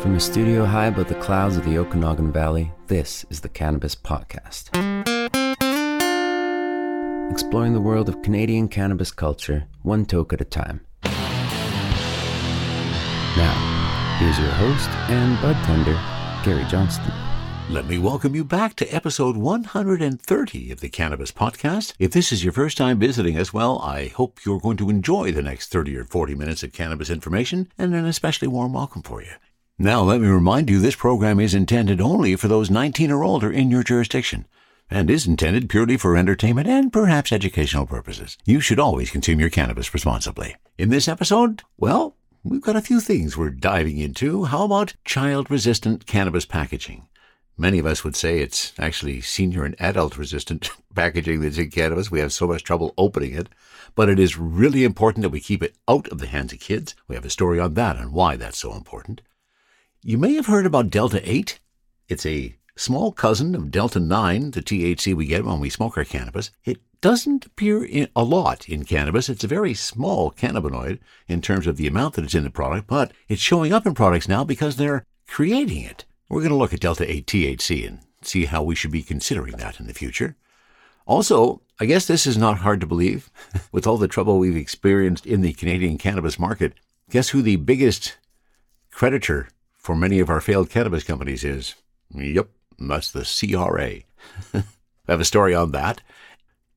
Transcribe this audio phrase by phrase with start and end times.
[0.00, 3.94] From a studio high above the clouds of the Okanagan Valley, this is the Cannabis
[3.94, 4.70] Podcast.
[7.30, 10.80] Exploring the world of Canadian cannabis culture, one toke at a time.
[13.36, 16.00] Now, here's your host and bud tender,
[16.46, 17.12] Gary Johnston.
[17.68, 21.92] Let me welcome you back to episode 130 of the Cannabis Podcast.
[21.98, 25.30] If this is your first time visiting us, well, I hope you're going to enjoy
[25.30, 29.20] the next 30 or 40 minutes of cannabis information and an especially warm welcome for
[29.20, 29.32] you.
[29.82, 33.50] Now, let me remind you this program is intended only for those 19 or older
[33.50, 34.46] in your jurisdiction
[34.90, 38.36] and is intended purely for entertainment and perhaps educational purposes.
[38.44, 40.54] You should always consume your cannabis responsibly.
[40.76, 44.44] In this episode, well, we've got a few things we're diving into.
[44.44, 47.08] How about child resistant cannabis packaging?
[47.56, 52.10] Many of us would say it's actually senior and adult resistant packaging that's in cannabis.
[52.10, 53.48] We have so much trouble opening it.
[53.94, 56.94] But it is really important that we keep it out of the hands of kids.
[57.08, 59.22] We have a story on that and why that's so important.
[60.02, 61.60] You may have heard about Delta 8.
[62.08, 66.06] It's a small cousin of Delta 9, the THC we get when we smoke our
[66.06, 66.50] cannabis.
[66.64, 69.28] It doesn't appear in, a lot in cannabis.
[69.28, 72.86] It's a very small cannabinoid in terms of the amount that is in the product,
[72.86, 76.06] but it's showing up in products now because they're creating it.
[76.30, 79.58] We're going to look at Delta 8 THC and see how we should be considering
[79.58, 80.34] that in the future.
[81.06, 83.30] Also, I guess this is not hard to believe.
[83.70, 86.72] With all the trouble we've experienced in the Canadian cannabis market,
[87.10, 88.16] guess who the biggest
[88.90, 89.50] creditor
[89.90, 91.74] for many of our failed cannabis companies is?
[92.14, 94.02] Yep, that's the CRA.
[94.54, 94.62] I
[95.10, 96.00] have a story on that.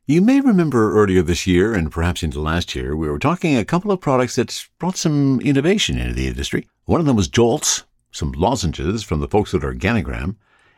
[0.08, 3.66] You may remember earlier this year and perhaps into last year, we were talking a
[3.66, 6.68] couple of products that brought some innovation into the industry.
[6.86, 10.38] One of them was Jolts, some lozenges from the folks at Organigram,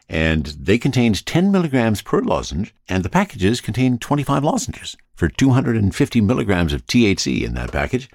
[0.10, 6.20] and they contained 10 milligrams per lozenge, and the packages contained 25 lozenges for 250
[6.20, 8.10] milligrams of THC in that package.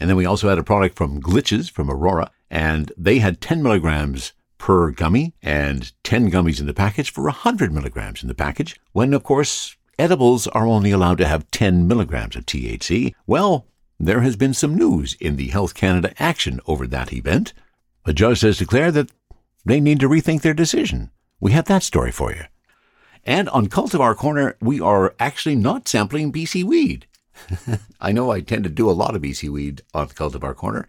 [0.00, 3.62] And then we also had a product from Glitches from Aurora, and they had 10
[3.62, 8.78] milligrams per gummy and 10 gummies in the package for 100 milligrams in the package,
[8.92, 13.14] when, of course, edibles are only allowed to have 10 milligrams of THC.
[13.26, 13.66] Well,
[13.98, 17.52] there has been some news in the Health Canada action over that event.
[18.04, 19.10] A judge has declared that
[19.64, 21.10] they need to rethink their decision.
[21.38, 22.44] We have that story for you.
[23.24, 27.06] And on Cultivar Corner, we are actually not sampling BC weed.
[28.00, 30.88] I know I tend to do a lot of BC weed on Cultivar Corner.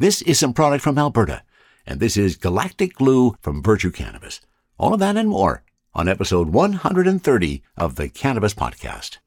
[0.00, 1.42] This is some product from Alberta,
[1.86, 4.40] and this is Galactic Glue from Virtue Cannabis.
[4.78, 5.62] All of that and more
[5.92, 9.18] on episode 130 of the Cannabis Podcast.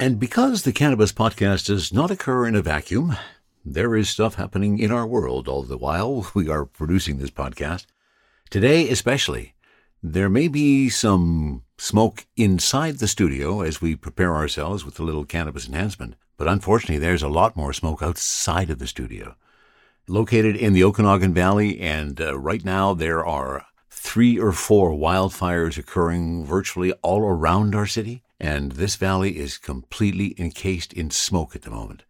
[0.00, 3.14] And because the Cannabis Podcast does not occur in a vacuum,
[3.62, 7.84] there is stuff happening in our world all the while we are producing this podcast.
[8.48, 9.52] Today, especially,
[10.02, 15.26] there may be some smoke inside the studio as we prepare ourselves with a little
[15.26, 19.36] cannabis enhancement, but unfortunately, there's a lot more smoke outside of the studio.
[20.08, 25.76] Located in the Okanagan Valley, and uh, right now there are three or four wildfires
[25.76, 31.60] occurring virtually all around our city, and this valley is completely encased in smoke at
[31.60, 32.04] the moment.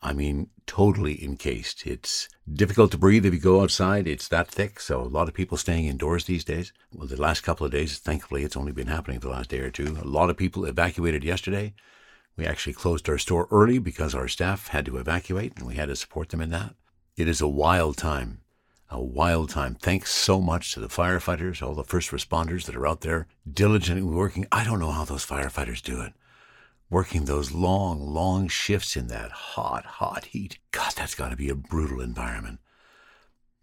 [0.00, 1.88] I mean, totally encased.
[1.88, 4.06] It's difficult to breathe if you go outside.
[4.06, 4.78] It's that thick.
[4.78, 6.72] So a lot of people staying indoors these days.
[6.94, 9.70] Well, the last couple of days, thankfully, it's only been happening the last day or
[9.72, 9.98] two.
[10.00, 11.74] A lot of people evacuated yesterday.
[12.36, 15.88] We actually closed our store early because our staff had to evacuate and we had
[15.88, 16.74] to support them in that.
[17.16, 18.42] It is a wild time.
[18.90, 19.74] A wild time.
[19.74, 24.02] Thanks so much to the firefighters, all the first responders that are out there diligently
[24.02, 24.46] working.
[24.52, 26.12] I don't know how those firefighters do it
[26.90, 30.58] working those long, long shifts in that hot, hot heat.
[30.70, 32.60] God, that's got to be a brutal environment.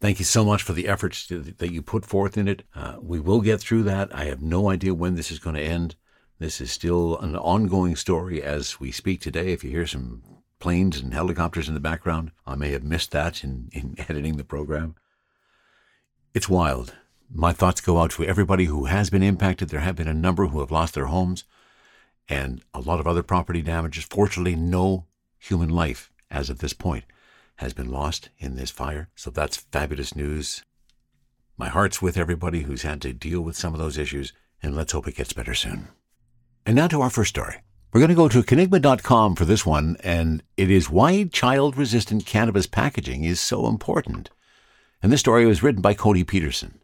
[0.02, 2.64] Thank you so much for the efforts that you put forth in it.
[2.76, 4.14] Uh, we will get through that.
[4.14, 5.96] I have no idea when this is going to end.
[6.44, 9.54] This is still an ongoing story as we speak today.
[9.54, 10.22] If you hear some
[10.60, 14.44] planes and helicopters in the background, I may have missed that in, in editing the
[14.44, 14.96] program.
[16.34, 16.96] It's wild.
[17.34, 19.70] My thoughts go out to everybody who has been impacted.
[19.70, 21.46] There have been a number who have lost their homes
[22.28, 24.04] and a lot of other property damages.
[24.04, 25.06] Fortunately, no
[25.40, 27.06] human life as of this point
[27.56, 29.08] has been lost in this fire.
[29.16, 30.66] So that's fabulous news.
[31.56, 34.92] My heart's with everybody who's had to deal with some of those issues, and let's
[34.92, 35.88] hope it gets better soon.
[36.66, 37.56] And now to our first story.
[37.92, 42.26] We're going to go to Cannigma.com for this one, and it is why child resistant
[42.26, 44.30] cannabis packaging is so important.
[45.02, 46.80] And this story was written by Cody Peterson.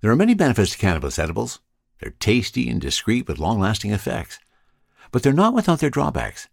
[0.00, 1.60] There are many benefits to cannabis edibles.
[2.00, 4.40] They're tasty and discreet with long lasting effects.
[5.12, 6.48] But they're not without their drawbacks,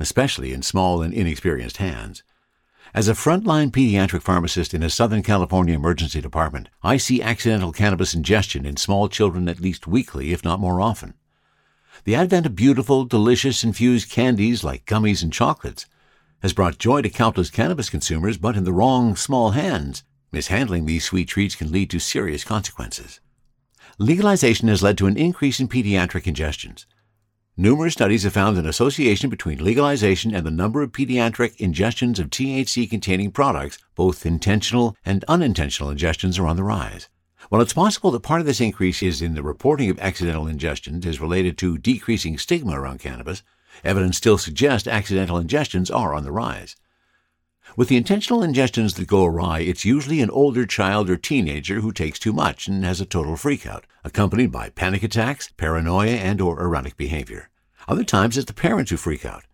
[0.00, 2.22] especially in small and inexperienced hands.
[2.94, 8.14] As a frontline pediatric pharmacist in a Southern California emergency department, I see accidental cannabis
[8.14, 11.14] ingestion in small children at least weekly, if not more often.
[12.04, 15.86] The advent of beautiful, delicious infused candies like gummies and chocolates
[16.42, 20.02] has brought joy to countless cannabis consumers, but in the wrong, small hands.
[20.32, 23.20] Mishandling these sweet treats can lead to serious consequences.
[23.98, 26.86] Legalization has led to an increase in pediatric ingestions.
[27.56, 32.30] Numerous studies have found an association between legalization and the number of pediatric ingestions of
[32.30, 37.10] THC containing products, both intentional and unintentional ingestions are on the rise.
[37.52, 41.04] While it's possible that part of this increase is in the reporting of accidental ingestions
[41.04, 43.42] is related to decreasing stigma around cannabis,
[43.84, 46.76] evidence still suggests accidental ingestions are on the rise.
[47.76, 51.92] With the intentional ingestions that go awry, it's usually an older child or teenager who
[51.92, 56.58] takes too much and has a total freakout, accompanied by panic attacks, paranoia, and or
[56.58, 57.50] erratic behavior.
[57.86, 59.44] Other times it's the parents who freak out.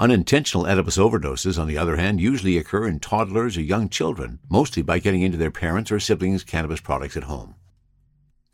[0.00, 4.80] Unintentional Oedipus overdoses, on the other hand, usually occur in toddlers or young children, mostly
[4.80, 7.54] by getting into their parents' or siblings' cannabis products at home.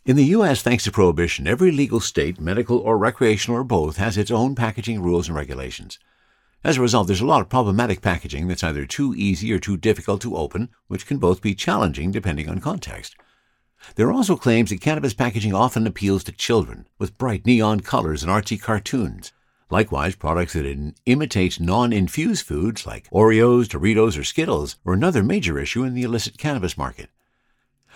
[0.04, 4.18] In the U.S., thanks to prohibition, every legal state, medical or recreational or both, has
[4.18, 6.00] its own packaging rules and regulations.
[6.64, 9.76] As a result, there's a lot of problematic packaging that's either too easy or too
[9.76, 13.14] difficult to open, which can both be challenging depending on context.
[13.94, 18.24] There are also claims that cannabis packaging often appeals to children, with bright neon colors
[18.24, 19.32] and artsy cartoons.
[19.68, 25.58] Likewise, products that imitate non infused foods like Oreos, Doritos, or Skittles are another major
[25.58, 27.10] issue in the illicit cannabis market.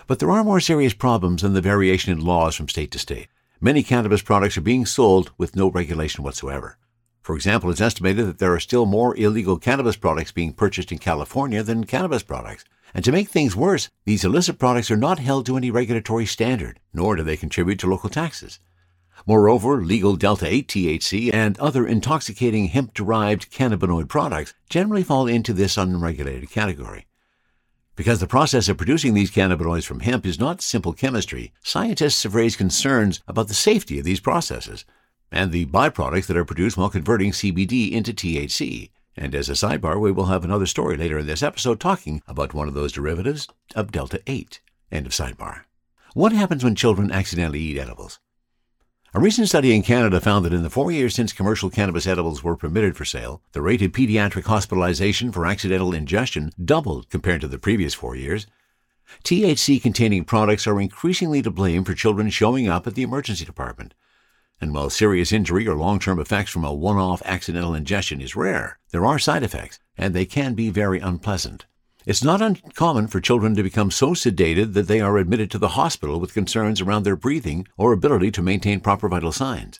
[0.05, 3.29] But there are more serious problems than the variation in laws from state to state.
[3.61, 6.77] Many cannabis products are being sold with no regulation whatsoever.
[7.21, 10.97] For example, it's estimated that there are still more illegal cannabis products being purchased in
[10.97, 12.65] California than cannabis products.
[12.93, 16.81] And to make things worse, these illicit products are not held to any regulatory standard,
[16.93, 18.59] nor do they contribute to local taxes.
[19.25, 25.53] Moreover, legal Delta 8 THC and other intoxicating hemp derived cannabinoid products generally fall into
[25.53, 27.05] this unregulated category.
[27.95, 32.33] Because the process of producing these cannabinoids from hemp is not simple chemistry, scientists have
[32.33, 34.85] raised concerns about the safety of these processes
[35.31, 38.89] and the byproducts that are produced while converting CBD into THC.
[39.15, 42.53] And as a sidebar, we will have another story later in this episode talking about
[42.53, 44.61] one of those derivatives of Delta 8.
[44.91, 45.63] End of sidebar.
[46.13, 48.19] What happens when children accidentally eat edibles?
[49.13, 52.45] A recent study in Canada found that in the four years since commercial cannabis edibles
[52.45, 57.49] were permitted for sale, the rate of pediatric hospitalization for accidental ingestion doubled compared to
[57.49, 58.47] the previous four years.
[59.25, 63.93] THC containing products are increasingly to blame for children showing up at the emergency department.
[64.61, 68.37] And while serious injury or long term effects from a one off accidental ingestion is
[68.37, 71.65] rare, there are side effects, and they can be very unpleasant.
[72.03, 75.75] It's not uncommon for children to become so sedated that they are admitted to the
[75.79, 79.79] hospital with concerns around their breathing or ability to maintain proper vital signs.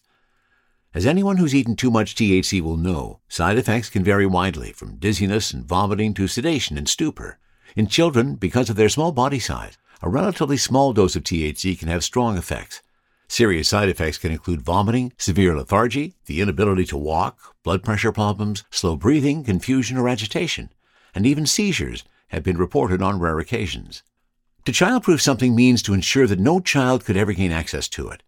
[0.94, 4.98] As anyone who's eaten too much THC will know, side effects can vary widely from
[4.98, 7.40] dizziness and vomiting to sedation and stupor.
[7.76, 11.88] In children, because of their small body size, a relatively small dose of THC can
[11.88, 12.84] have strong effects.
[13.30, 18.64] Serious side effects can include vomiting, severe lethargy, the inability to walk, blood pressure problems,
[18.70, 20.70] slow breathing, confusion, or agitation,
[21.14, 24.04] and even seizures have been reported on rare occasions.
[24.66, 28.24] To childproof something means to ensure that no child could ever gain access to it.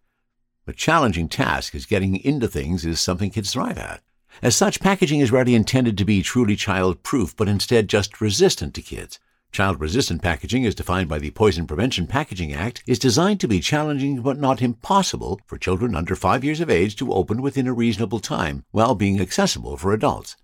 [0.66, 4.02] A challenging task as getting into things is something kids thrive at.
[4.42, 8.82] As such, packaging is rarely intended to be truly child-proof, but instead just resistant to
[8.82, 9.20] kids.
[9.52, 13.60] Child resistant packaging, as defined by the Poison Prevention Packaging Act, is designed to be
[13.60, 17.72] challenging but not impossible for children under five years of age to open within a
[17.72, 20.34] reasonable time while being accessible for adults.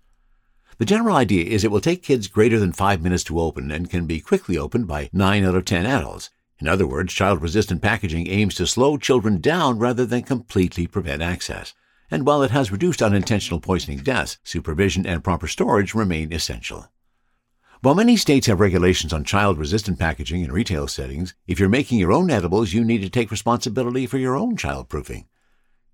[0.81, 3.87] The general idea is it will take kids greater than five minutes to open and
[3.87, 6.31] can be quickly opened by nine out of ten adults.
[6.59, 11.21] In other words, child resistant packaging aims to slow children down rather than completely prevent
[11.21, 11.75] access.
[12.09, 16.87] And while it has reduced unintentional poisoning deaths, supervision and proper storage remain essential.
[17.81, 21.99] While many states have regulations on child resistant packaging in retail settings, if you're making
[21.99, 25.27] your own edibles, you need to take responsibility for your own child proofing.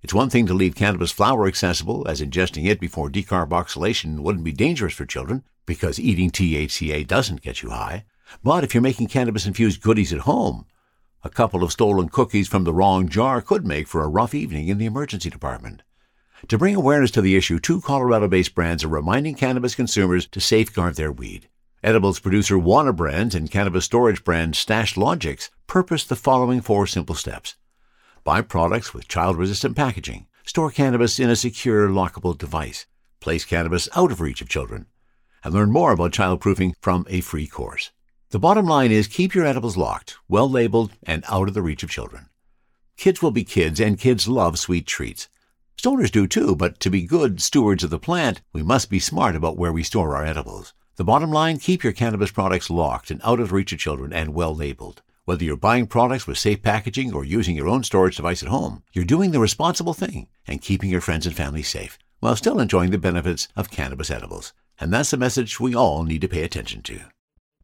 [0.03, 4.51] It's one thing to leave cannabis flower accessible, as ingesting it before decarboxylation wouldn't be
[4.51, 8.05] dangerous for children, because eating THCA doesn't get you high.
[8.43, 10.65] But if you're making cannabis infused goodies at home,
[11.23, 14.67] a couple of stolen cookies from the wrong jar could make for a rough evening
[14.67, 15.81] in the emergency department.
[16.47, 20.39] To bring awareness to the issue, two Colorado based brands are reminding cannabis consumers to
[20.39, 21.49] safeguard their weed.
[21.83, 27.55] Edibles producer Wana Brands and cannabis storage brand STASHLOGIX purpose the following four simple steps.
[28.27, 30.27] Buy products with child resistant packaging.
[30.43, 32.85] Store cannabis in a secure, lockable device.
[33.21, 34.87] Place cannabis out of reach of children.
[35.45, 37.91] And learn more about childproofing from a free course.
[38.31, 41.83] The bottom line is keep your edibles locked, well labeled, and out of the reach
[41.83, 42.27] of children.
[42.97, 45.29] Kids will be kids, and kids love sweet treats.
[45.77, 49.37] Stoners do too, but to be good stewards of the plant, we must be smart
[49.37, 50.73] about where we store our edibles.
[50.97, 54.33] The bottom line keep your cannabis products locked and out of reach of children and
[54.33, 55.01] well labeled.
[55.27, 58.83] Whether you're buying products with safe packaging or using your own storage device at home,
[58.93, 62.91] you're doing the responsible thing and keeping your friends and family safe while still enjoying
[62.91, 64.53] the benefits of cannabis edibles.
[64.79, 66.99] And that's a message we all need to pay attention to.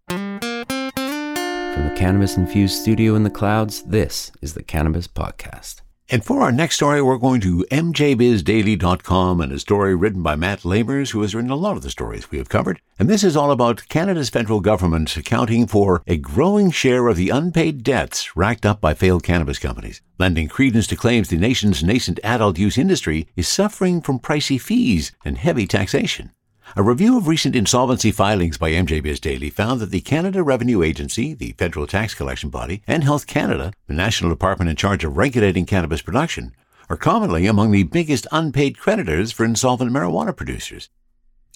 [0.10, 5.83] From the Cannabis Infused studio in the clouds, this is the Cannabis Podcast.
[6.10, 10.60] And for our next story, we're going to mjbizdaily.com and a story written by Matt
[10.60, 12.82] Lamers, who has written a lot of the stories we have covered.
[13.00, 17.30] And this is all about Canada's federal government accounting for a growing share of the
[17.30, 22.20] unpaid debts racked up by failed cannabis companies, lending credence to claims the nation's nascent
[22.22, 26.32] adult use industry is suffering from pricey fees and heavy taxation.
[26.76, 30.82] A review of recent insolvency filings by MJ Biz Daily found that the Canada Revenue
[30.82, 35.16] Agency, the federal tax collection body, and Health Canada, the national department in charge of
[35.16, 36.56] regulating cannabis production,
[36.90, 40.90] are commonly among the biggest unpaid creditors for insolvent marijuana producers.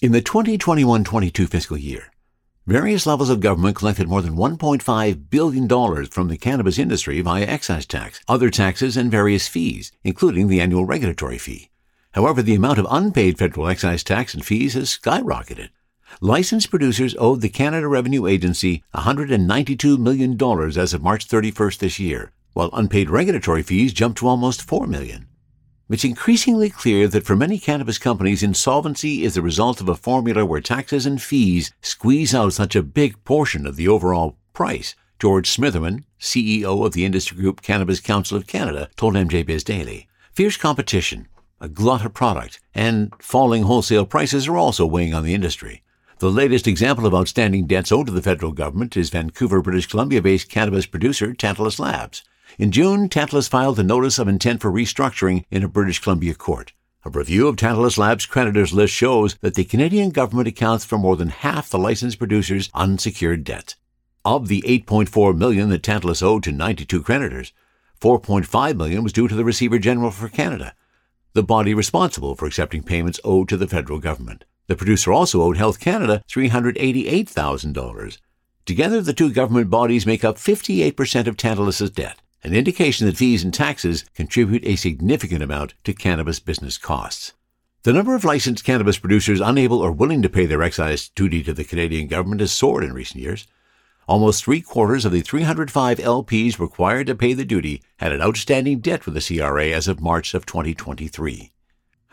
[0.00, 2.12] In the 2021-22 fiscal year,
[2.64, 7.86] various levels of government collected more than $1.5 billion from the cannabis industry via excise
[7.86, 11.70] tax, other taxes, and various fees, including the annual regulatory fee.
[12.18, 15.68] However, the amount of unpaid federal excise tax and fees has skyrocketed.
[16.20, 20.36] Licensed producers owed the Canada Revenue Agency $192 million
[20.76, 25.28] as of March 31st this year, while unpaid regulatory fees jumped to almost 4 million.
[25.88, 30.44] It's increasingly clear that for many cannabis companies, insolvency is the result of a formula
[30.44, 34.96] where taxes and fees squeeze out such a big portion of the overall price.
[35.20, 40.08] George Smitherman, CEO of the industry group Cannabis Council of Canada, told MJ Biz Daily.
[40.32, 41.28] Fierce competition,
[41.60, 45.82] a glut of product, and falling wholesale prices are also weighing on the industry.
[46.20, 50.20] The latest example of outstanding debts owed to the federal government is Vancouver, British Columbia
[50.20, 52.24] based cannabis producer Tantalus Labs.
[52.58, 56.72] In June, Tantalus filed a notice of intent for restructuring in a British Columbia court.
[57.04, 61.16] A review of Tantalus Labs' creditors list shows that the Canadian government accounts for more
[61.16, 63.76] than half the licensed producer's unsecured debt.
[64.24, 67.52] Of the 8.4 million that Tantalus owed to 92 creditors,
[68.00, 70.74] 4.5 million was due to the Receiver General for Canada,
[71.38, 74.44] the body responsible for accepting payments owed to the federal government.
[74.66, 78.18] The producer also owed Health Canada $388,000.
[78.66, 83.44] Together, the two government bodies make up 58% of Tantalus's debt, an indication that fees
[83.44, 87.34] and taxes contribute a significant amount to cannabis business costs.
[87.84, 91.52] The number of licensed cannabis producers unable or willing to pay their excise duty to
[91.52, 93.46] the Canadian government has soared in recent years.
[94.08, 98.80] Almost three quarters of the 305 LPs required to pay the duty had an outstanding
[98.80, 101.52] debt with the CRA as of March of 2023.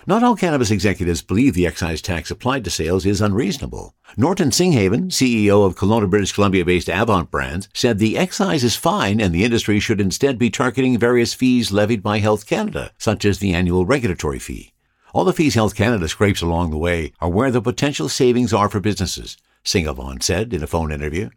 [0.06, 3.96] Not all cannabis executives believe the excise tax applied to sales is unreasonable.
[4.18, 9.22] Norton Singhavon, CEO of Kelowna, British Columbia based Avant Brands, said the excise is fine
[9.22, 13.40] and the industry should instead be targeting various fees levied by Health Canada, such as
[13.40, 14.74] the annual regulatory fee.
[15.14, 18.68] All the fees Health Canada scrapes along the way are where the potential savings are
[18.68, 21.30] for businesses, Singhavon said in a phone interview.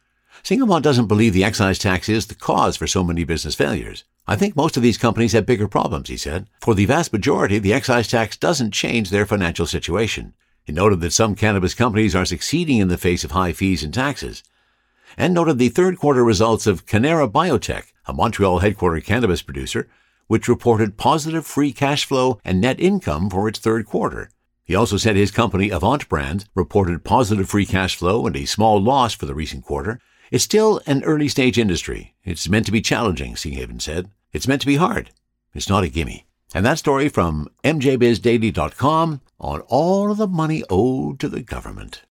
[0.49, 4.05] Singhavon doesn't believe the excise tax is the cause for so many business failures.
[4.26, 6.49] I think most of these companies have bigger problems, he said.
[6.62, 10.33] For the vast majority, the excise tax doesn't change their financial situation.
[10.64, 13.93] He noted that some cannabis companies are succeeding in the face of high fees and
[13.93, 14.43] taxes.
[15.19, 19.87] And noted the third quarter results of Cannara Biotech, a Montreal headquartered cannabis producer,
[20.28, 24.31] which reported positive free cash flow and net income for its third quarter.
[24.64, 28.81] He also said his company, Avant Brands, reported positive free cash flow and a small
[28.83, 30.00] loss for the recent quarter,
[30.31, 32.15] it's still an early stage industry.
[32.25, 34.11] It's meant to be challenging, Singhavon said.
[34.33, 35.11] It's meant to be hard.
[35.55, 36.27] It's not a gimme.
[36.55, 42.03] And that story from mjbizdaily.com on all of the money owed to the government.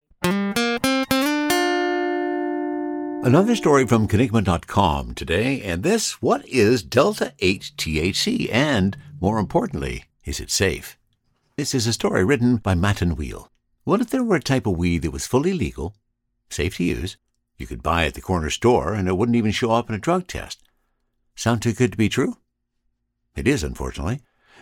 [3.24, 8.48] Another story from Cannigma.com today, and this what is Delta 8 THC?
[8.52, 10.96] And more importantly, is it safe?
[11.56, 13.50] This is a story written by Matt and Wheel.
[13.82, 15.96] What if there were a type of weed that was fully legal,
[16.48, 17.16] safe to use,
[17.58, 19.98] you could buy at the corner store and it wouldn't even show up in a
[19.98, 20.62] drug test.
[21.34, 22.36] Sound too good to be true?
[23.36, 24.20] It is, unfortunately.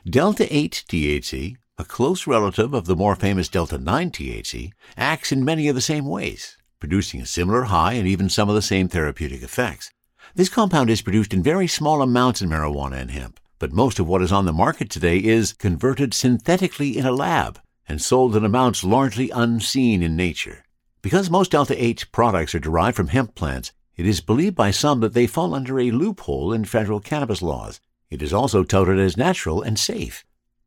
[0.08, 5.44] Delta 8 THC, a close relative of the more famous Delta 9 THC, acts in
[5.44, 8.88] many of the same ways, producing a similar high and even some of the same
[8.88, 9.90] therapeutic effects.
[10.34, 14.06] This compound is produced in very small amounts in marijuana and hemp, but most of
[14.06, 18.44] what is on the market today is converted synthetically in a lab and sold in
[18.44, 20.65] amounts largely unseen in nature.
[21.06, 24.98] Because most Delta 8 products are derived from hemp plants, it is believed by some
[24.98, 27.80] that they fall under a loophole in federal cannabis laws.
[28.10, 30.24] It is also touted as natural and safe.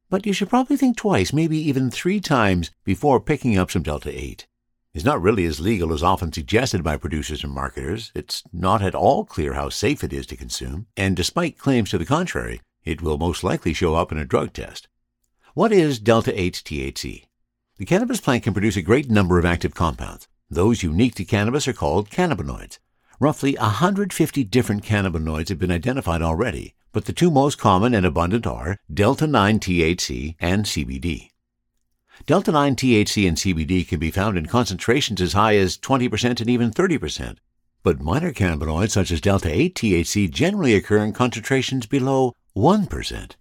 [0.10, 4.18] But you should probably think twice, maybe even three times, before picking up some Delta
[4.18, 4.48] 8.
[4.94, 8.14] It's not really as legal as often suggested by producers and marketers.
[8.16, 11.98] It's not at all clear how safe it is to consume, and despite claims to
[11.98, 14.88] the contrary, it will most likely show up in a drug test.
[15.54, 17.26] What is Delta 8 THC?
[17.80, 20.28] The cannabis plant can produce a great number of active compounds.
[20.50, 22.78] Those unique to cannabis are called cannabinoids.
[23.22, 28.46] Roughly 150 different cannabinoids have been identified already, but the two most common and abundant
[28.46, 31.30] are delta 9 THC and CBD.
[32.26, 36.50] Delta 9 THC and CBD can be found in concentrations as high as 20% and
[36.50, 37.38] even 30%.
[37.82, 43.36] But minor cannabinoids such as Delta 8 THC generally occur in concentrations below 1%.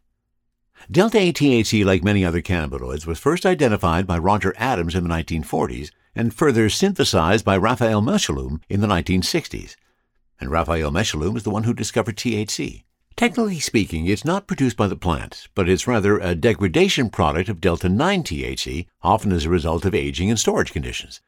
[0.90, 5.14] Delta 8 THC, like many other cannabinoids, was first identified by Roger Adams in the
[5.14, 9.76] 1940s and further synthesized by Raphael Mechoulam in the 1960s.
[10.40, 12.84] And Raphael Mechoulam is the one who discovered THC.
[13.16, 17.60] Technically speaking, it's not produced by the plant, but it's rather a degradation product of
[17.60, 21.20] delta 9 THC, often as a result of aging and storage conditions.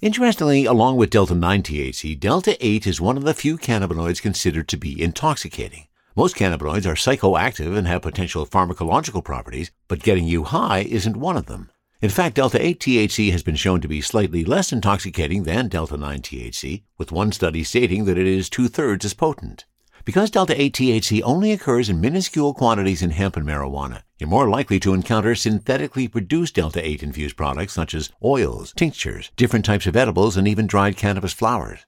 [0.00, 4.68] Interestingly, along with delta 9 THC, delta 8 is one of the few cannabinoids considered
[4.68, 5.86] to be intoxicating.
[6.18, 11.36] Most cannabinoids are psychoactive and have potential pharmacological properties, but getting you high isn't one
[11.36, 11.70] of them.
[12.02, 15.96] In fact, delta 8 THC has been shown to be slightly less intoxicating than delta
[15.96, 19.64] 9 THC, with one study stating that it is two thirds as potent.
[20.04, 24.48] Because delta 8 THC only occurs in minuscule quantities in hemp and marijuana, you're more
[24.48, 29.86] likely to encounter synthetically produced delta 8 infused products such as oils, tinctures, different types
[29.86, 31.86] of edibles, and even dried cannabis flowers.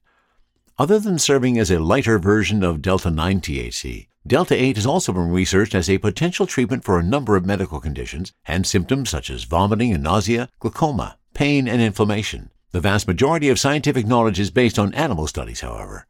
[0.78, 5.12] Other than serving as a lighter version of delta 9 THC, delta 8 has also
[5.12, 9.30] been researched as a potential treatment for a number of medical conditions and symptoms such
[9.30, 12.50] as vomiting and nausea, glaucoma, pain, and inflammation.
[12.72, 16.06] The vast majority of scientific knowledge is based on animal studies, however.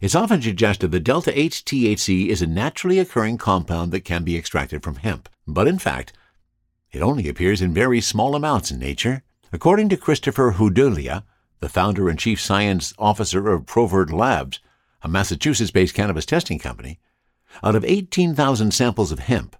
[0.00, 4.36] It's often suggested that delta 8 THC is a naturally occurring compound that can be
[4.36, 6.14] extracted from hemp, but in fact,
[6.90, 9.22] it only appears in very small amounts in nature.
[9.52, 11.24] According to Christopher Hudalla,
[11.60, 14.60] the founder and chief science officer of ProVerde Labs,
[15.02, 16.98] a Massachusetts based cannabis testing company,
[17.62, 19.56] out of 18,000 samples of hemp,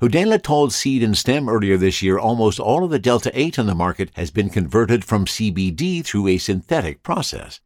[0.00, 3.66] Hudalla told Seed and Stem earlier this year almost all of the delta 8 on
[3.66, 7.60] the market has been converted from CBD through a synthetic process.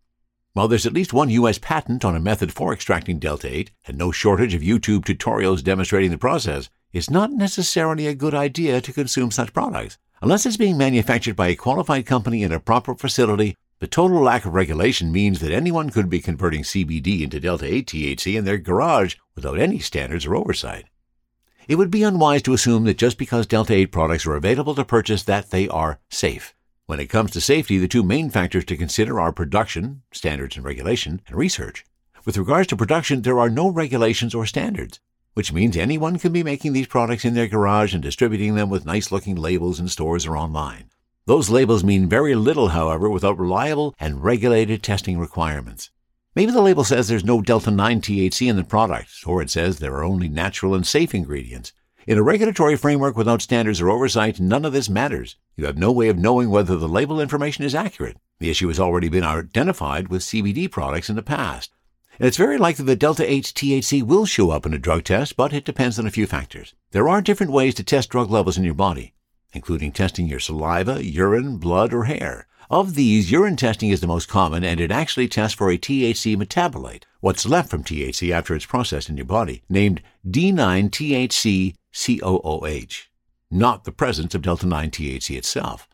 [0.55, 1.59] While there's at least one U.S.
[1.59, 6.13] patent on a method for extracting delta 8 and no shortage of YouTube tutorials demonstrating
[6.13, 9.99] the process, it's not necessarily a good idea to consume such products.
[10.23, 14.45] Unless it's being manufactured by a qualified company in a proper facility, the total lack
[14.45, 18.59] of regulation means that anyone could be converting CBD into Delta 8 THC in their
[18.59, 20.85] garage without any standards or oversight.
[21.67, 24.85] It would be unwise to assume that just because Delta 8 products are available to
[24.85, 26.54] purchase that they are safe.
[26.87, 30.65] When it comes to safety, the two main factors to consider are production, standards and
[30.65, 31.85] regulation, and research.
[32.25, 35.01] With regards to production, there are no regulations or standards
[35.35, 38.87] which means anyone can be making these products in their garage and distributing them with
[38.87, 40.91] nice looking labels in stores or online.
[41.27, 45.91] Those labels mean very little, however, without reliable and regulated testing requirements.
[46.37, 49.79] Maybe the label says there's no Delta 9 THC in the product, or it says
[49.79, 51.73] there are only natural and safe ingredients.
[52.07, 55.37] In a regulatory framework without standards or oversight, none of this matters.
[55.57, 58.17] You have no way of knowing whether the label information is accurate.
[58.41, 61.73] The issue has already been identified with CBD products in the past.
[62.19, 65.37] And it's very likely that delta 8 THC will show up in a drug test,
[65.37, 66.75] but it depends on a few factors.
[66.91, 69.15] There are different ways to test drug levels in your body,
[69.53, 72.47] including testing your saliva, urine, blood, or hair.
[72.71, 76.37] Of these, urine testing is the most common, and it actually tests for a THC
[76.37, 83.09] metabolite, what's left from THC after it's processed in your body, named D9-THC COOH,
[83.51, 85.89] not the presence of delta 9 THC itself.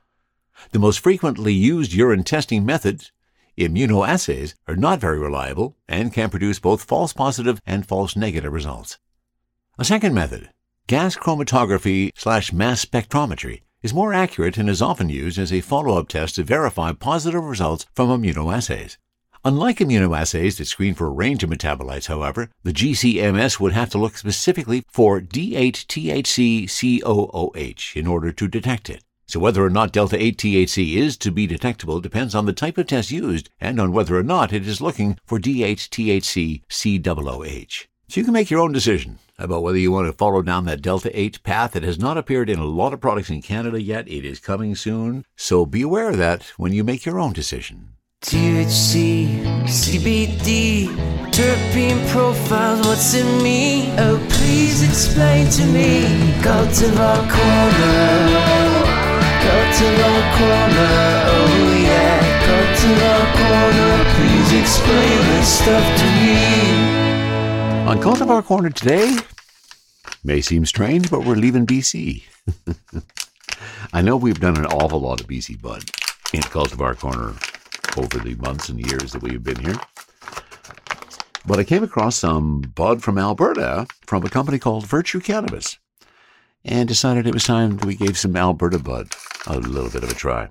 [0.72, 3.12] The most frequently used urine testing methods
[3.58, 8.98] Immunoassays are not very reliable and can produce both false positive and false negative results.
[9.78, 10.50] A second method,
[10.86, 16.08] gas chromatography slash mass spectrometry, is more accurate and is often used as a follow-up
[16.08, 18.96] test to verify positive results from immunoassays.
[19.42, 23.96] Unlike immunoassays that screen for a range of metabolites, however, the GCMS would have to
[23.96, 29.02] look specifically for D8-THC-COOH in order to detect it.
[29.26, 32.76] So whether or not delta 8 THC is to be detectable depends on the type
[32.76, 37.86] of test used and on whether or not it is looking for D8 THC COOH.
[38.08, 40.82] So you can make your own decision about whether you want to follow down that
[40.82, 41.76] delta 8 path.
[41.76, 44.06] It has not appeared in a lot of products in Canada yet.
[44.06, 45.24] It is coming soon.
[45.34, 47.94] So be aware of that when you make your own decision.
[48.22, 50.88] THC, CBD,
[51.32, 53.90] terpene profiles, what's in me?
[53.96, 56.04] Oh, please explain to me.
[56.42, 58.60] Cultivar Corner.
[59.40, 59.86] The
[60.36, 60.92] corner,
[61.26, 62.20] oh yeah.
[62.76, 67.88] The corner, please explain this stuff to me.
[67.88, 69.16] On Cultivar Corner today,
[70.22, 72.24] may seem strange, but we're leaving BC.
[73.94, 75.84] I know we've done an awful lot of BC bud
[76.34, 77.34] in Cultivar Corner
[77.96, 79.76] over the months and years that we've been here.
[81.46, 85.78] But I came across some bud from Alberta from a company called Virtue Cannabis.
[86.64, 89.08] and decided it was time that we gave some Alberta Bud
[89.46, 90.48] a little bit of a try.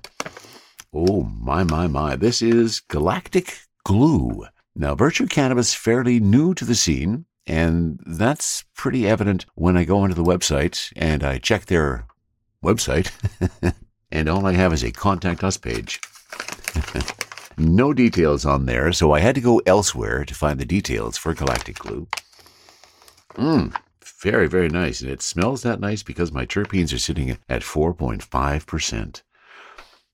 [0.92, 2.16] Oh, my, my, my.
[2.16, 4.46] This is Galactic Glue.
[4.74, 9.98] Now, Virtue Cannabis fairly new to the scene, and that's pretty evident when I go
[9.98, 12.06] onto the website and I check their
[12.64, 13.10] website,
[14.12, 16.00] and all I have is a contact us page.
[17.60, 21.34] no details on there, so I had to go elsewhere to find the details for
[21.34, 22.08] Galactic Glue.
[23.34, 23.74] Mmm,
[24.20, 25.00] very, very nice.
[25.00, 29.22] And it smells that nice because my terpenes are sitting at 4.5%.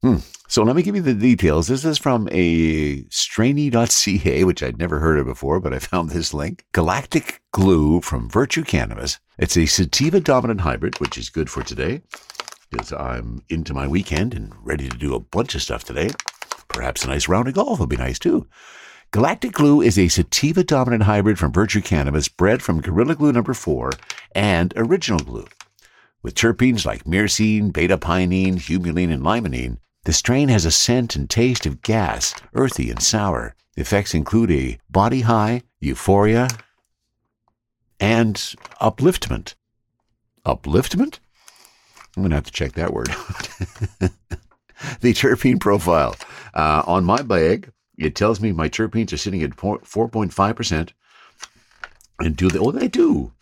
[0.02, 0.16] Hmm.
[0.48, 1.66] So let me give you the details.
[1.66, 6.32] This is from a strainy.ca, which I'd never heard of before, but I found this
[6.32, 6.64] link.
[6.72, 9.18] Galactic Glue from Virtue Cannabis.
[9.38, 12.02] It's a sativa dominant hybrid, which is good for today
[12.70, 16.10] because I'm into my weekend and ready to do a bunch of stuff today.
[16.68, 18.46] Perhaps a nice round of golf would be nice too.
[19.12, 23.54] Galactic Glue is a sativa dominant hybrid from Virtue Cannabis bred from Gorilla Glue number
[23.54, 23.92] 4
[24.34, 25.46] and Original Glue.
[26.22, 31.30] With terpenes like myrcene, beta pinene, humulene, and limonene, the strain has a scent and
[31.30, 33.54] taste of gas, earthy and sour.
[33.74, 36.48] The effects include a body high, euphoria,
[38.00, 38.34] and
[38.80, 39.54] upliftment.
[40.44, 41.18] Upliftment?
[42.16, 43.08] I'm going to have to check that word.
[45.00, 46.16] the terpene profile.
[46.54, 50.90] Uh, on my bag, it tells me my terpenes are sitting at 4.5%.
[52.18, 52.58] And do they?
[52.58, 53.32] Oh, they do.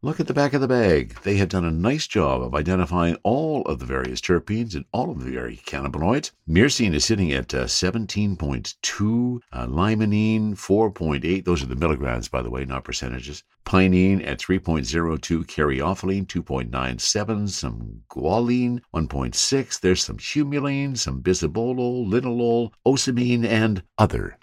[0.00, 1.18] Look at the back of the bag.
[1.24, 5.10] They have done a nice job of identifying all of the various terpenes and all
[5.10, 6.30] of the various cannabinoids.
[6.48, 11.44] Myrcene is sitting at uh, 17.2, uh, limonene 4.8.
[11.44, 13.42] Those are the milligrams, by the way, not percentages.
[13.66, 19.80] Pinene at 3.02, caryophyllene 2.97, some guanine 1.6.
[19.80, 24.38] There's some humulene, some bisabolol, linalool, ocimene, and other.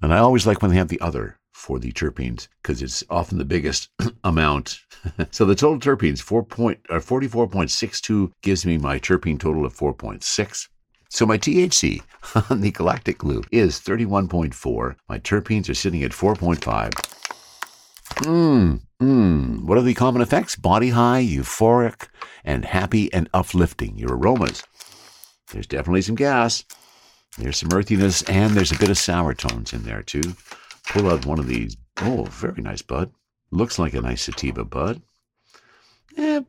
[0.00, 3.36] And I always like when they have the other for the terpenes because it's often
[3.36, 3.88] the biggest
[4.24, 4.78] amount.
[5.32, 9.76] so the total terpenes, 4 point, uh, or 44.62, gives me my terpene total of
[9.76, 10.68] 4.6.
[11.10, 12.02] So my THC
[12.50, 14.94] on the galactic glue is 31.4.
[15.08, 16.92] My terpenes are sitting at 4.5.
[18.22, 19.62] Mmm, mmm.
[19.62, 20.54] What are the common effects?
[20.54, 22.08] Body high, euphoric,
[22.44, 23.98] and happy and uplifting.
[23.98, 24.62] Your aromas.
[25.52, 26.64] There's definitely some gas.
[27.36, 30.34] There's some earthiness, and there's a bit of sour tones in there too
[30.88, 31.76] pull out one of these.
[31.98, 33.12] Oh, very nice bud.
[33.50, 35.02] Looks like a nice sativa bud.
[36.16, 36.42] Eh,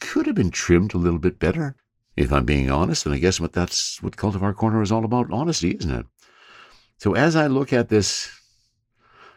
[0.00, 1.76] could have been trimmed a little bit better,
[2.16, 3.06] if I'm being honest.
[3.06, 6.06] And I guess what that's what Cultivar Corner is all about honesty, isn't it?
[6.98, 8.30] So as I look at this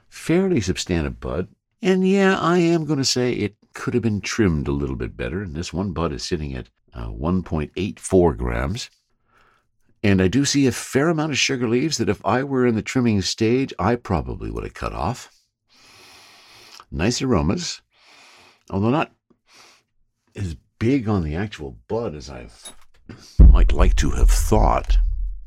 [0.09, 1.47] fairly substantive bud,
[1.81, 5.17] and yeah, I am going to say it could have been trimmed a little bit
[5.17, 5.41] better.
[5.41, 8.89] And this one bud is sitting at uh, 1.84 grams.
[10.03, 12.75] And I do see a fair amount of sugar leaves that if I were in
[12.75, 15.31] the trimming stage, I probably would have cut off.
[16.91, 17.81] Nice aromas,
[18.69, 19.11] although not
[20.35, 22.47] as big on the actual bud as I
[23.39, 24.97] might like to have thought.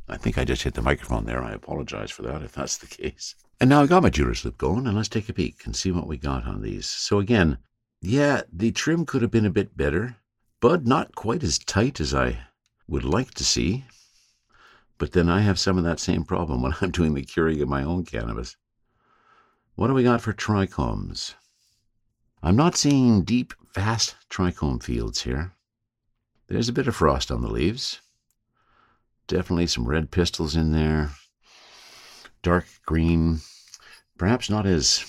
[0.09, 1.43] I think I just hit the microphone there.
[1.43, 3.35] I apologize for that if that's the case.
[3.61, 5.91] And now I got my jeweler's slip going, and let's take a peek and see
[5.91, 6.87] what we got on these.
[6.87, 7.59] So again,
[8.01, 10.17] yeah, the trim could have been a bit better.
[10.61, 12.39] Bud not quite as tight as I
[12.87, 13.85] would like to see.
[14.99, 17.69] But then I have some of that same problem when I'm doing the curing of
[17.69, 18.57] my own cannabis.
[19.75, 21.35] What do we got for trichomes?
[22.43, 25.53] I'm not seeing deep, vast trichome fields here.
[26.47, 28.01] There's a bit of frost on the leaves.
[29.27, 31.11] Definitely some red pistils in there.
[32.43, 33.41] Dark green.
[34.19, 35.05] Perhaps not as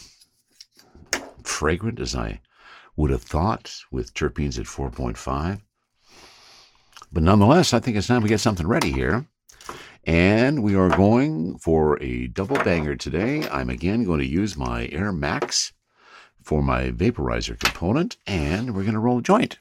[1.44, 2.42] fragrant as I
[2.96, 5.62] would have thought with terpenes at 4.5.
[7.12, 9.28] But nonetheless, I think it's time we get something ready here.
[10.06, 13.48] And we are going for a double banger today.
[13.50, 15.74] I'm again going to use my Air Max
[16.44, 19.58] for my vaporizer component, and we're going to roll a joint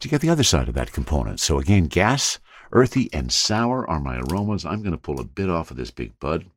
[0.00, 1.40] to get the other side of that component.
[1.40, 2.38] So again, gas,
[2.72, 4.66] earthy, and sour are my aromas.
[4.66, 6.42] I'm going to pull a bit off of this big bud.
[6.42, 6.50] I'm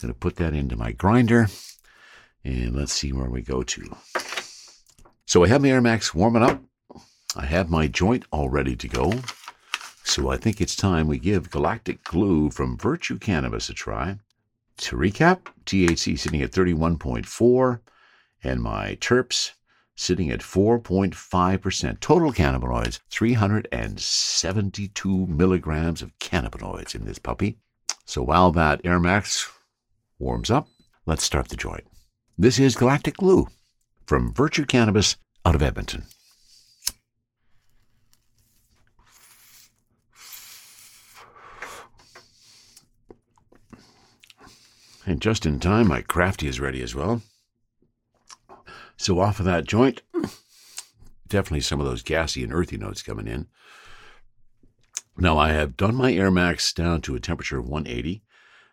[0.00, 1.46] going to put that into my grinder,
[2.42, 3.96] and let's see where we go to.
[5.26, 6.60] So I have my Air Max warming up.
[7.36, 9.12] I have my joint all ready to go.
[10.12, 14.18] So I think it's time we give Galactic Glue from Virtue Cannabis a try.
[14.76, 17.80] To recap, THC sitting at 31.4
[18.44, 19.52] and my terps
[19.96, 22.00] sitting at 4.5%.
[22.00, 27.56] Total cannabinoids, 372 milligrams of cannabinoids in this puppy.
[28.04, 29.50] So while that Air Max
[30.18, 30.68] warms up,
[31.06, 31.84] let's start the joint.
[32.36, 33.48] This is Galactic Glue
[34.04, 36.04] from Virtue Cannabis out of Edmonton.
[45.04, 47.22] And just in time, my crafty is ready as well.
[48.96, 50.02] So off of that joint,
[51.26, 53.48] definitely some of those gassy and earthy notes coming in.
[55.16, 58.22] Now, I have done my Air Max down to a temperature of 180,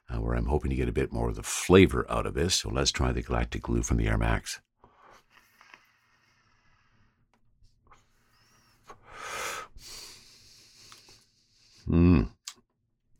[0.09, 2.55] uh, where I'm hoping to get a bit more of the flavor out of this.
[2.55, 4.61] So let's try the Galactic Glue from the Air Max.
[11.85, 12.23] Hmm.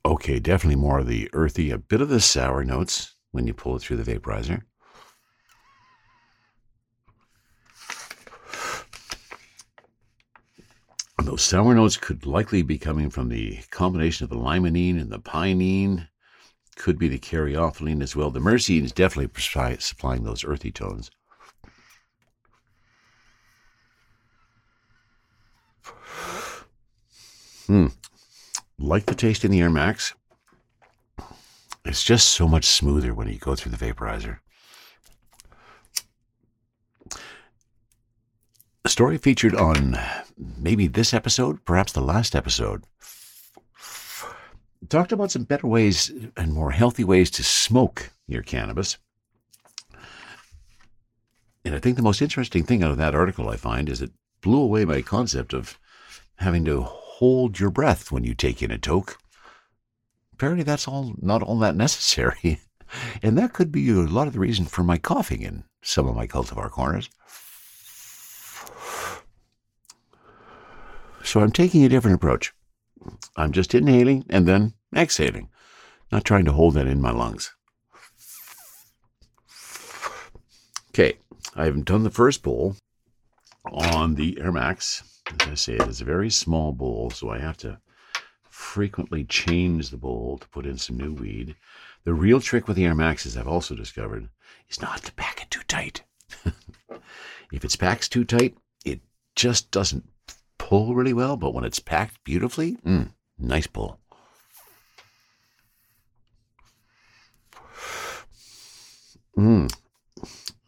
[0.06, 3.76] Okay, definitely more of the earthy, a bit of the sour notes when you pull
[3.76, 4.64] it through the vaporizer.
[11.30, 15.20] those sour notes could likely be coming from the combination of the limonene and the
[15.20, 16.08] pinene.
[16.76, 18.32] Could be the caryophyllene as well.
[18.32, 19.30] The myrcene is definitely
[19.80, 21.12] supplying those earthy tones.
[27.68, 27.88] Hmm.
[28.82, 30.14] Like the taste in the Air Max.
[31.84, 34.40] It's just so much smoother when you go through the vaporizer.
[38.86, 40.00] A story featured on
[40.58, 42.86] maybe this episode, perhaps the last episode,
[44.88, 48.98] talked about some better ways and more healthy ways to smoke your cannabis.
[51.66, 54.12] And I think the most interesting thing out of that article I find is it
[54.40, 55.78] blew away my concept of
[56.38, 56.88] having to
[57.20, 59.18] hold your breath when you take in a toke.
[60.34, 62.62] Apparently, that's all not all that necessary.
[63.22, 66.16] And that could be a lot of the reason for my coughing in some of
[66.16, 67.08] my cultivar corners.
[71.24, 72.52] So I'm taking a different approach.
[73.38, 75.50] I'm just inhaling and then exhaling,
[76.12, 77.54] not trying to hold that in my lungs.
[80.90, 81.20] Okay,
[81.56, 82.76] I haven't done the first bowl
[83.66, 85.19] on the Air Max.
[85.30, 87.80] As I say, it is a very small bowl, so I have to
[88.50, 91.56] frequently change the bowl to put in some new weed.
[92.04, 94.30] The real trick with the Air Maxes, I've also discovered,
[94.70, 96.04] is not to pack it too tight.
[97.52, 99.02] if it's packed too tight, it
[99.36, 100.10] just doesn't
[100.58, 104.00] pull really well, but when it's packed beautifully, mm, nice pull.
[109.38, 109.74] Mm.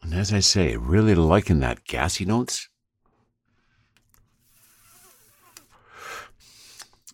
[0.02, 2.68] And as I say, really liking that gassy notes.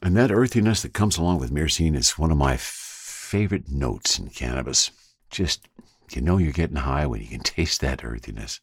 [0.02, 4.28] And that earthiness that comes along with myrcene is one of my favorite notes in
[4.28, 4.90] cannabis.
[5.30, 5.68] Just,
[6.12, 8.61] you know, you're getting high when you can taste that earthiness.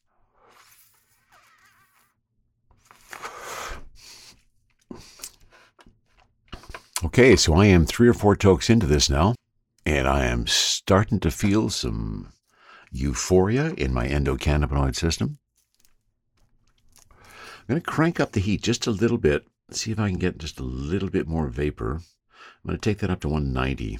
[7.04, 9.36] Okay, so I am three or four tokes into this now,
[9.86, 12.34] and I am starting to feel some
[12.91, 15.38] euphoria in my endocannabinoid system.
[17.12, 20.19] I'm going to crank up the heat just a little bit, see if I can
[20.19, 21.95] get just a little bit more vapor.
[21.95, 23.99] I'm going to take that up to 190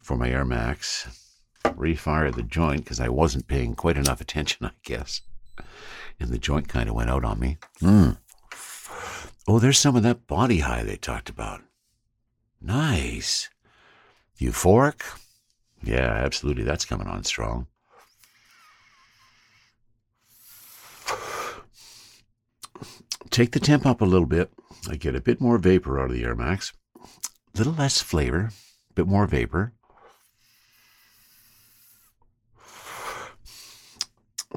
[0.00, 1.08] for my Air Max.
[1.64, 5.22] Refire the joint because I wasn't paying quite enough attention, I guess.
[6.20, 7.58] And the joint kind of went out on me.
[7.80, 8.18] Mm.
[9.48, 11.62] Oh, there's some of that body high they talked about.
[12.60, 13.50] Nice.
[14.40, 15.02] Euphoric?
[15.82, 16.64] Yeah, absolutely.
[16.64, 17.66] That's coming on strong.
[23.30, 24.50] Take the temp up a little bit.
[24.88, 26.72] I get a bit more vapor out of the Air Max.
[26.96, 28.50] A little less flavor,
[28.90, 29.72] a bit more vapor.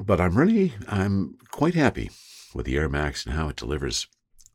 [0.00, 2.10] But I'm really, I'm quite happy
[2.54, 4.06] with the Air Max and how it delivers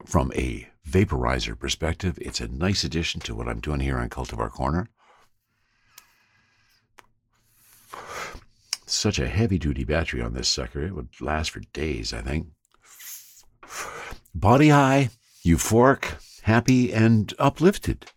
[0.06, 4.49] from a vaporizer perspective, it's a nice addition to what I'm doing here on Cultivar
[4.52, 4.89] Corner.
[8.86, 10.84] Such a heavy duty battery on this sucker.
[10.84, 12.47] It would last for days, I think.
[14.36, 15.10] Body high,
[15.46, 18.08] euphoric, happy, and uplifted.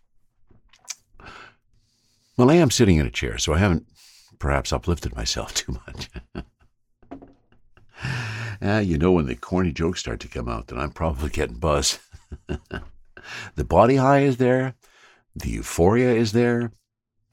[2.35, 3.85] Well, I am sitting in a chair, so I haven't
[4.39, 6.09] perhaps uplifted myself too much.
[8.61, 11.57] Ah, you know, when the corny jokes start to come out, then I'm probably getting
[11.57, 11.99] buzzed.
[13.55, 14.73] the body high is there,
[15.35, 16.71] the euphoria is there,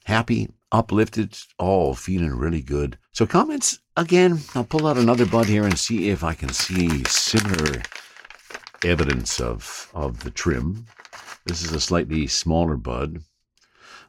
[0.04, 2.98] happy, uplifted, all feeling really good.
[3.12, 7.04] So, comments again, I'll pull out another bud here and see if I can see
[7.04, 7.82] similar
[8.84, 10.86] evidence of, of the trim.
[11.46, 13.22] This is a slightly smaller bud.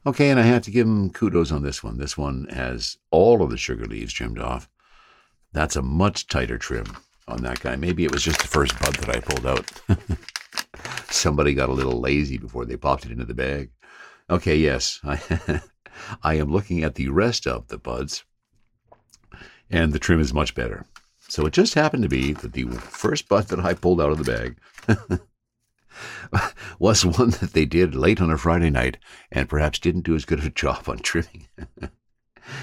[0.05, 1.97] Okay, and I have to give him kudos on this one.
[1.97, 4.69] This one has all of the sugar leaves trimmed off.
[5.51, 6.85] That's a much tighter trim
[7.27, 7.75] on that guy.
[7.75, 9.71] Maybe it was just the first bud that I pulled out.
[11.11, 13.71] Somebody got a little lazy before they popped it into the bag.
[14.29, 15.61] Okay, yes, I,
[16.21, 18.23] I am looking at the rest of the buds,
[19.69, 20.85] and the trim is much better.
[21.27, 24.23] So it just happened to be that the first bud that I pulled out of
[24.23, 24.55] the
[24.88, 25.19] bag
[26.79, 28.97] was one that they did late on a Friday night
[29.31, 31.47] and perhaps didn't do as good of a job on trimming.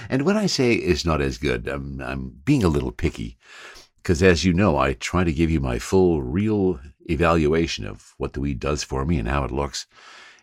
[0.09, 3.37] And when I say it's not as good, I'm, I'm being a little picky.
[3.97, 8.33] Because as you know, I try to give you my full, real evaluation of what
[8.33, 9.87] the weed does for me and how it looks.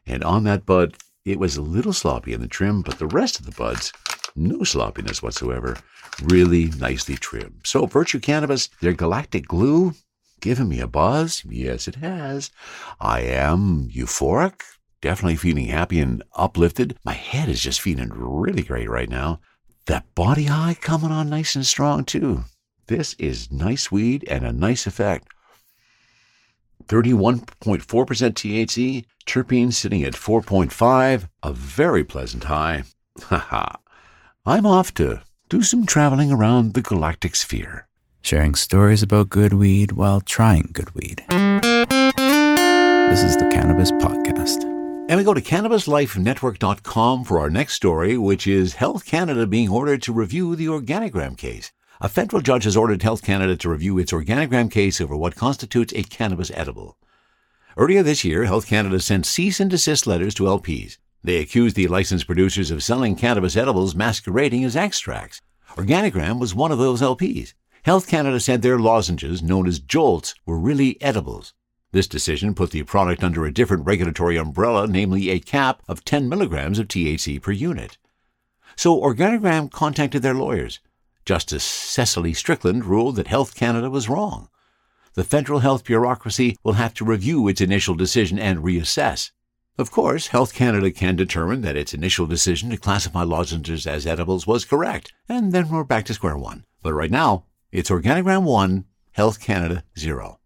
[0.05, 3.39] And on that bud, it was a little sloppy in the trim, but the rest
[3.39, 3.91] of the buds,
[4.36, 5.78] no sloppiness whatsoever.
[6.24, 7.62] Really nicely trimmed.
[7.63, 9.94] So, Virtue Cannabis, their galactic glue,
[10.42, 11.44] given me a buzz.
[11.48, 12.52] Yes, it has.
[13.00, 14.62] I am euphoric,
[15.02, 16.98] definitely feeling happy and uplifted.
[17.04, 19.39] My head is just feeling really great right now.
[19.86, 22.46] That body high coming on nice and strong, too.
[22.88, 25.28] This is nice weed and a nice effect.
[26.88, 32.84] 31.4% THC, terpenes sitting at 4.5, a very pleasant high.
[33.22, 33.76] Haha.
[34.49, 37.85] I'm off to do some traveling around the galactic sphere.
[38.23, 41.23] Sharing stories about good weed while trying good weed.
[41.29, 44.63] This is the Cannabis Podcast.
[45.07, 50.01] And we go to cannabislifenetwork.com for our next story, which is Health Canada being ordered
[50.01, 51.71] to review the Organigram case.
[52.01, 55.93] A federal judge has ordered Health Canada to review its Organigram case over what constitutes
[55.93, 56.97] a cannabis edible.
[57.77, 60.97] Earlier this year, Health Canada sent cease and desist letters to LPs.
[61.23, 65.41] They accused the licensed producers of selling cannabis edibles masquerading as extracts.
[65.75, 67.53] Organigram was one of those LPs.
[67.84, 71.53] Health Canada said their lozenges, known as Jolts, were really edibles.
[71.91, 76.29] This decision put the product under a different regulatory umbrella, namely a cap of 10
[76.29, 77.97] milligrams of THC per unit.
[78.75, 80.79] So Organigram contacted their lawyers.
[81.25, 84.49] Justice Cecily Strickland ruled that Health Canada was wrong.
[85.15, 89.32] The federal health bureaucracy will have to review its initial decision and reassess.
[89.80, 94.46] Of course, Health Canada can determine that its initial decision to classify lozenges as edibles
[94.46, 96.65] was correct, and then we're back to square one.
[96.84, 100.42] But right now, it's Organigram 1, Health Canada 0.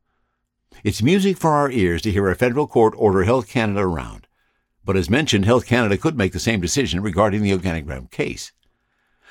[0.84, 4.28] It's music for our ears to hear a federal court order Health Canada around.
[4.86, 8.52] But as mentioned, Health Canada could make the same decision regarding the Organigram case.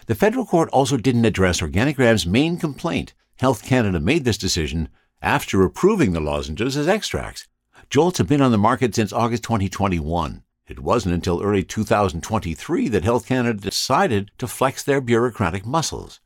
[0.07, 3.15] The federal court also didn't address Organigram's main complaint.
[3.37, 4.89] Health Canada made this decision
[5.23, 7.47] after approving the lozenges as extracts.
[7.93, 10.43] Jolts have been on the market since August 2021.
[10.67, 16.19] It wasn't until early 2023 that Health Canada decided to flex their bureaucratic muscles.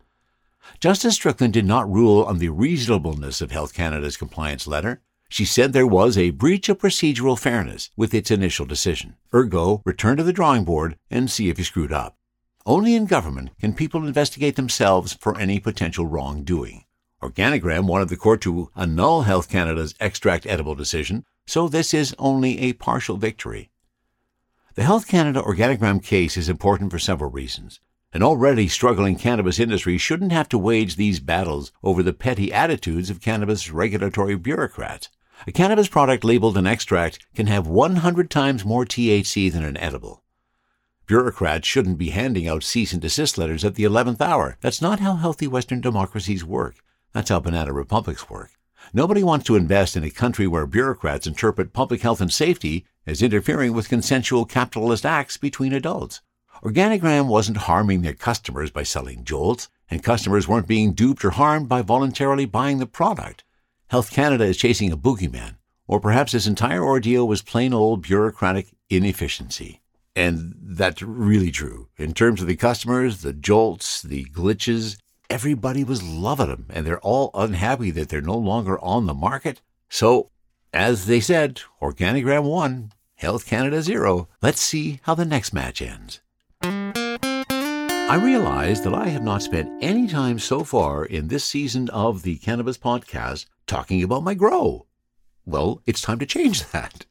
[0.78, 5.02] Justice Strickland did not rule on the reasonableness of Health Canada's compliance letter.
[5.28, 9.16] She said there was a breach of procedural fairness with its initial decision.
[9.34, 12.16] Ergo, return to the drawing board and see if you screwed up.
[12.64, 16.84] Only in government can people investigate themselves for any potential wrongdoing.
[17.20, 22.60] Organigram wanted the court to annul Health Canada's extract edible decision, so this is only
[22.60, 23.70] a partial victory.
[24.74, 27.80] The Health Canada Organigram case is important for several reasons.
[28.12, 33.10] An already struggling cannabis industry shouldn't have to wage these battles over the petty attitudes
[33.10, 35.08] of cannabis regulatory bureaucrats.
[35.46, 40.22] A cannabis product labeled an extract can have 100 times more THC than an edible.
[41.06, 44.56] Bureaucrats shouldn't be handing out cease and desist letters at the 11th hour.
[44.60, 46.76] That's not how healthy Western democracies work.
[47.12, 48.50] That's how banana republics work.
[48.92, 53.22] Nobody wants to invest in a country where bureaucrats interpret public health and safety as
[53.22, 56.20] interfering with consensual capitalist acts between adults.
[56.62, 61.68] Organigram wasn't harming their customers by selling jolts, and customers weren't being duped or harmed
[61.68, 63.44] by voluntarily buying the product.
[63.88, 68.68] Health Canada is chasing a boogeyman, or perhaps this entire ordeal was plain old bureaucratic
[68.90, 69.82] inefficiency.
[70.16, 71.88] And that's really true.
[71.98, 74.96] In terms of the customers, the jolts, the glitches,
[75.30, 79.60] everybody was loving them, and they're all unhappy that they're no longer on the market.
[79.88, 80.30] So,
[80.72, 84.28] as they said, Organigram 1, Health Canada 0.
[84.42, 86.20] Let's see how the next match ends.
[88.08, 92.22] I realize that I have not spent any time so far in this season of
[92.22, 94.86] the Cannabis Podcast talking about my grow.
[95.44, 97.06] Well, it's time to change that.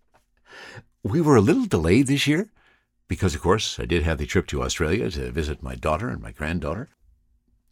[1.04, 2.50] We were a little delayed this year
[3.08, 6.22] because, of course, I did have the trip to Australia to visit my daughter and
[6.22, 6.90] my granddaughter.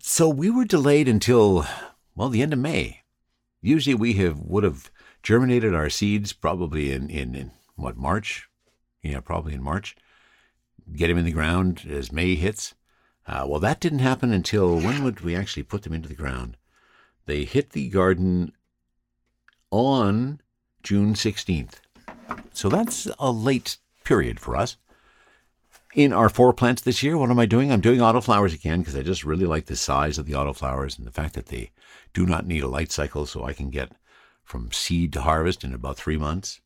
[0.05, 1.65] So we were delayed until,
[2.13, 3.03] well, the end of May.
[3.61, 4.91] Usually we have would have
[5.23, 8.49] germinated our seeds probably in, in, in what, March?
[9.01, 9.95] Yeah, probably in March.
[10.93, 12.75] Get them in the ground as May hits.
[13.25, 16.57] Uh, well, that didn't happen until when would we actually put them into the ground?
[17.25, 18.51] They hit the garden
[19.71, 20.41] on
[20.83, 21.75] June 16th.
[22.51, 24.75] So that's a late period for us.
[25.95, 27.71] In our four plants this year, what am I doing?
[27.71, 31.05] I'm doing autoflowers again because I just really like the size of the autoflowers and
[31.05, 31.69] the fact that they
[32.15, 33.91] do not need a light cycle, so I can get
[34.43, 36.61] from seed to harvest in about three months.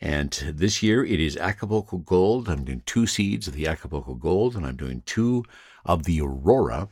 [0.00, 2.48] And this year it is Acapulco Gold.
[2.48, 5.44] I'm doing two seeds of the Acapulco Gold, and I'm doing two
[5.84, 6.88] of the Aurora.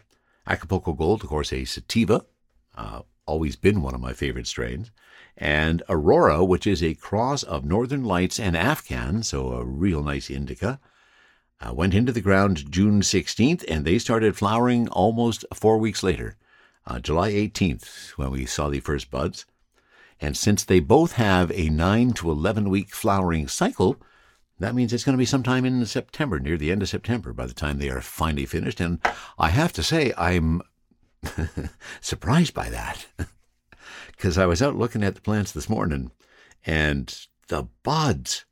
[0.47, 2.25] Acapulco Gold, of course, a sativa,
[2.77, 4.93] uh, always been one of my favorite strains.
[5.37, 10.31] And Aurora, which is a cross of Northern Lights and Afghan, so a real nice
[10.31, 10.79] indica.
[11.61, 16.37] Uh, went into the ground June 16th, and they started flowering almost four weeks later.
[16.87, 19.45] uh, July 18th when we saw the first buds.
[20.21, 23.97] And since they both have a 9 to 11 week flowering cycle,
[24.59, 27.47] that means it's going to be sometime in September, near the end of September, by
[27.47, 28.81] the time they are finally finished.
[28.81, 29.01] And
[29.39, 30.63] I have to say, I'm
[32.01, 33.07] surprised by that.
[34.17, 36.11] Because I was out looking at the plants this morning,
[36.65, 37.15] and
[37.49, 38.47] the buds,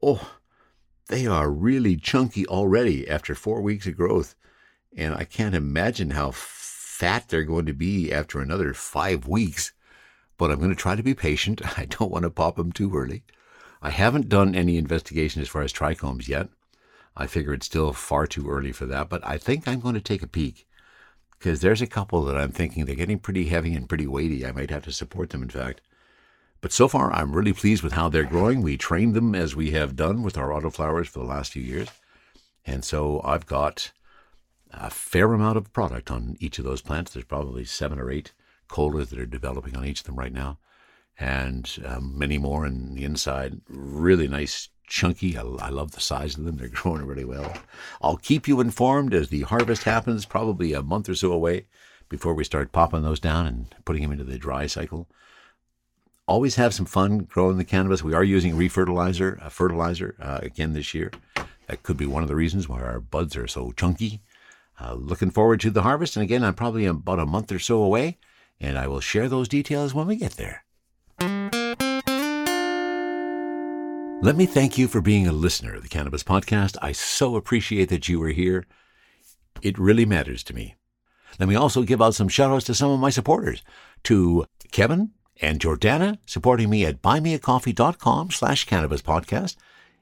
[0.00, 0.36] oh,
[1.14, 4.34] they are really chunky already after four weeks of growth.
[4.96, 9.72] And I can't imagine how fat they're going to be after another five weeks.
[10.36, 11.62] But I'm going to try to be patient.
[11.78, 13.22] I don't want to pop them too early.
[13.80, 16.48] I haven't done any investigation as far as trichomes yet.
[17.16, 20.00] I figure it's still far too early for that, but I think I'm going to
[20.00, 20.66] take a peek
[21.38, 24.44] because there's a couple that I'm thinking they're getting pretty heavy and pretty weighty.
[24.44, 25.80] I might have to support them, in fact.
[26.64, 28.62] But so far, I'm really pleased with how they're growing.
[28.62, 31.90] We trained them as we have done with our autoflowers for the last few years.
[32.64, 33.92] And so I've got
[34.72, 37.12] a fair amount of product on each of those plants.
[37.12, 38.32] There's probably seven or eight
[38.66, 40.58] colas that are developing on each of them right now
[41.20, 43.60] and um, many more in the inside.
[43.68, 45.36] Really nice, chunky.
[45.36, 46.56] I, I, love the size of them.
[46.56, 47.52] They're growing really well.
[48.00, 51.66] I'll keep you informed as the harvest happens, probably a month or so away
[52.08, 55.10] before we start popping those down and putting them into the dry cycle.
[56.26, 58.02] Always have some fun growing the cannabis.
[58.02, 61.10] We are using refertilizer, a fertilizer uh, again this year.
[61.66, 64.22] That could be one of the reasons why our buds are so chunky.
[64.80, 66.16] Uh, looking forward to the harvest.
[66.16, 68.16] And again, I'm probably about a month or so away,
[68.58, 70.64] and I will share those details when we get there.
[74.22, 76.78] Let me thank you for being a listener of the Cannabis Podcast.
[76.80, 78.64] I so appreciate that you are here.
[79.60, 80.76] It really matters to me.
[81.38, 83.62] Let me also give out some shout outs to some of my supporters.
[84.04, 85.10] To Kevin
[85.40, 89.56] and Jordana, supporting me at buymeacoffee.com slash cannabis podcast.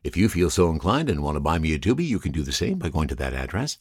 [0.05, 2.43] If you feel so inclined and want to buy me a doobie, you can do
[2.43, 3.79] the same by going to that address.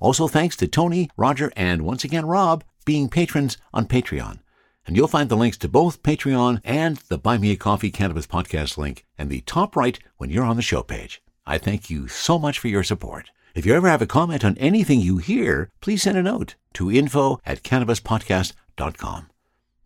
[0.00, 4.40] Also, thanks to Tony, Roger, and once again Rob being patrons on Patreon.
[4.86, 8.26] And you'll find the links to both Patreon and the Buy Me a Coffee Cannabis
[8.26, 11.22] Podcast link in the top right when you're on the show page.
[11.46, 13.30] I thank you so much for your support.
[13.54, 16.90] If you ever have a comment on anything you hear, please send a note to
[16.90, 19.26] info at cannabispodcast.com.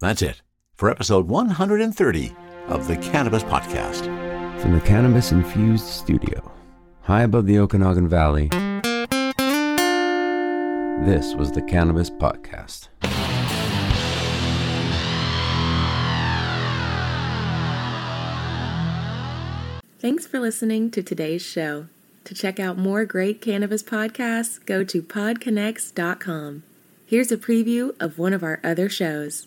[0.00, 0.43] That's it
[0.76, 2.34] for episode 130
[2.68, 4.04] of the Cannabis Podcast.
[4.60, 6.50] From the Cannabis Infused Studio,
[7.02, 8.48] high above the Okanagan Valley,
[11.06, 12.88] this was the Cannabis Podcast.
[20.00, 21.86] Thanks for listening to today's show.
[22.24, 26.62] To check out more great cannabis podcasts, go to podconnects.com.
[27.06, 29.46] Here's a preview of one of our other shows.